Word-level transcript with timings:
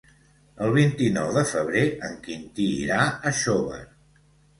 El 0.67 0.71
vint-i-nou 0.77 1.27
de 1.35 1.43
febrer 1.49 1.83
en 2.07 2.15
Quintí 2.29 2.65
irà 2.87 2.97
a 3.31 3.35
Xóvar. 3.41 3.83